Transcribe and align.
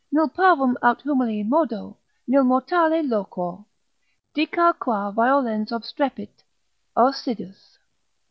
Nil 0.11 0.29
parvum 0.29 0.75
aut 0.81 1.03
humili 1.03 1.47
modo, 1.47 1.95
nil 2.27 2.43
mortale 2.43 3.03
loquor. 3.07 3.63
Dicar 4.33 4.73
qua 4.73 5.11
violens 5.11 5.71
obstrepit 5.71 6.43
Ausidus. 6.97 7.77